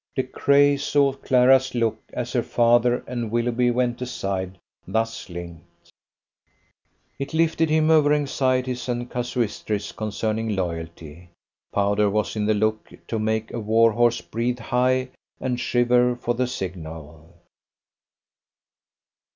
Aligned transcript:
De 0.15 0.23
Craye 0.23 0.77
saw 0.77 1.13
Clara's 1.13 1.75
look 1.75 1.99
as 2.11 2.33
her 2.33 2.41
father 2.41 3.03
and 3.05 3.29
Willoughby 3.29 3.69
went 3.69 4.01
aside 4.01 4.57
thus 4.87 5.29
linked. 5.29 5.91
It 7.19 7.35
lifted 7.35 7.69
him 7.69 7.91
over 7.91 8.11
anxieties 8.11 8.89
and 8.89 9.11
casuistries 9.11 9.91
concerning 9.91 10.55
loyalty. 10.55 11.29
Powder 11.71 12.09
was 12.09 12.35
in 12.35 12.47
the 12.47 12.55
look 12.55 12.91
to 13.09 13.19
make 13.19 13.51
a 13.53 13.59
warhorse 13.59 14.21
breathe 14.21 14.57
high 14.57 15.09
and 15.39 15.59
shiver 15.59 16.15
for 16.15 16.33
the 16.33 16.47
signal. 16.47 17.35